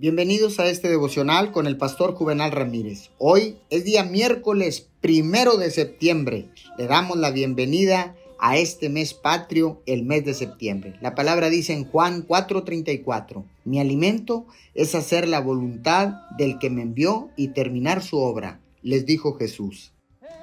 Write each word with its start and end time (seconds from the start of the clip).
Bienvenidos 0.00 0.60
a 0.60 0.68
este 0.68 0.88
devocional 0.88 1.50
con 1.50 1.66
el 1.66 1.76
pastor 1.76 2.14
Juvenal 2.14 2.52
Ramírez. 2.52 3.10
Hoy 3.18 3.56
es 3.68 3.84
día 3.84 4.04
miércoles 4.04 4.88
primero 5.00 5.56
de 5.56 5.72
septiembre. 5.72 6.50
Le 6.78 6.86
damos 6.86 7.18
la 7.18 7.32
bienvenida 7.32 8.14
a 8.38 8.58
este 8.58 8.90
mes 8.90 9.12
patrio, 9.12 9.82
el 9.86 10.04
mes 10.04 10.24
de 10.24 10.34
septiembre. 10.34 10.94
La 11.00 11.16
palabra 11.16 11.50
dice 11.50 11.72
en 11.72 11.84
Juan 11.84 12.24
4:34, 12.24 13.44
mi 13.64 13.80
alimento 13.80 14.46
es 14.72 14.94
hacer 14.94 15.26
la 15.26 15.40
voluntad 15.40 16.12
del 16.38 16.60
que 16.60 16.70
me 16.70 16.82
envió 16.82 17.30
y 17.34 17.48
terminar 17.48 18.00
su 18.00 18.18
obra, 18.18 18.60
les 18.82 19.04
dijo 19.04 19.34
Jesús. 19.34 19.94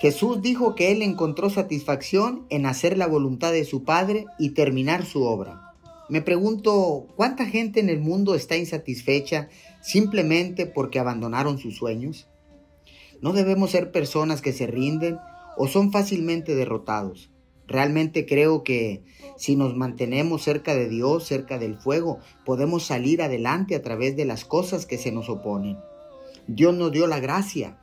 Jesús 0.00 0.42
dijo 0.42 0.74
que 0.74 0.90
él 0.90 1.00
encontró 1.00 1.48
satisfacción 1.48 2.44
en 2.50 2.66
hacer 2.66 2.98
la 2.98 3.06
voluntad 3.06 3.52
de 3.52 3.64
su 3.64 3.84
Padre 3.84 4.26
y 4.36 4.50
terminar 4.50 5.06
su 5.06 5.22
obra. 5.22 5.63
Me 6.08 6.20
pregunto, 6.20 7.06
¿cuánta 7.16 7.46
gente 7.46 7.80
en 7.80 7.88
el 7.88 8.00
mundo 8.00 8.34
está 8.34 8.56
insatisfecha 8.56 9.48
simplemente 9.80 10.66
porque 10.66 10.98
abandonaron 10.98 11.58
sus 11.58 11.76
sueños? 11.76 12.28
No 13.22 13.32
debemos 13.32 13.70
ser 13.70 13.90
personas 13.90 14.42
que 14.42 14.52
se 14.52 14.66
rinden 14.66 15.18
o 15.56 15.66
son 15.66 15.92
fácilmente 15.92 16.54
derrotados. 16.54 17.30
Realmente 17.66 18.26
creo 18.26 18.62
que 18.62 19.02
si 19.38 19.56
nos 19.56 19.74
mantenemos 19.74 20.42
cerca 20.42 20.74
de 20.74 20.90
Dios, 20.90 21.24
cerca 21.24 21.58
del 21.58 21.76
fuego, 21.76 22.18
podemos 22.44 22.84
salir 22.84 23.22
adelante 23.22 23.74
a 23.74 23.80
través 23.80 24.14
de 24.14 24.26
las 24.26 24.44
cosas 24.44 24.84
que 24.84 24.98
se 24.98 25.10
nos 25.10 25.30
oponen. 25.30 25.78
Dios 26.46 26.74
nos 26.74 26.92
dio 26.92 27.06
la 27.06 27.20
gracia, 27.20 27.78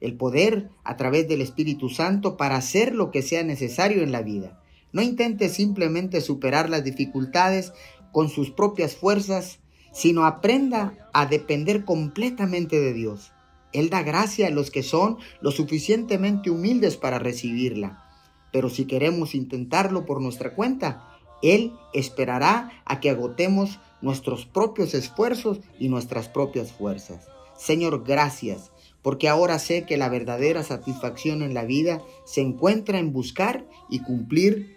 el 0.00 0.16
poder 0.18 0.68
a 0.84 0.98
través 0.98 1.26
del 1.26 1.40
Espíritu 1.40 1.88
Santo 1.88 2.36
para 2.36 2.56
hacer 2.56 2.94
lo 2.94 3.10
que 3.10 3.22
sea 3.22 3.42
necesario 3.42 4.02
en 4.02 4.12
la 4.12 4.20
vida. 4.20 4.61
No 4.92 5.02
intente 5.02 5.48
simplemente 5.48 6.20
superar 6.20 6.68
las 6.68 6.84
dificultades 6.84 7.72
con 8.12 8.28
sus 8.28 8.50
propias 8.50 8.94
fuerzas, 8.94 9.58
sino 9.92 10.24
aprenda 10.24 10.94
a 11.12 11.26
depender 11.26 11.84
completamente 11.84 12.80
de 12.80 12.92
Dios. 12.92 13.32
Él 13.72 13.88
da 13.88 14.02
gracia 14.02 14.48
a 14.48 14.50
los 14.50 14.70
que 14.70 14.82
son 14.82 15.16
lo 15.40 15.50
suficientemente 15.50 16.50
humildes 16.50 16.96
para 16.96 17.18
recibirla. 17.18 18.04
Pero 18.52 18.68
si 18.68 18.84
queremos 18.84 19.34
intentarlo 19.34 20.04
por 20.04 20.20
nuestra 20.20 20.54
cuenta, 20.54 21.08
Él 21.42 21.72
esperará 21.94 22.70
a 22.84 23.00
que 23.00 23.08
agotemos 23.08 23.80
nuestros 24.02 24.44
propios 24.44 24.92
esfuerzos 24.92 25.60
y 25.78 25.88
nuestras 25.88 26.28
propias 26.28 26.70
fuerzas. 26.72 27.28
Señor, 27.56 28.04
gracias 28.04 28.72
porque 29.02 29.28
ahora 29.28 29.58
sé 29.58 29.84
que 29.84 29.96
la 29.96 30.08
verdadera 30.08 30.62
satisfacción 30.62 31.42
en 31.42 31.54
la 31.54 31.64
vida 31.64 32.02
se 32.24 32.40
encuentra 32.40 32.98
en 32.98 33.12
buscar 33.12 33.66
y 33.90 34.00
cumplir 34.00 34.76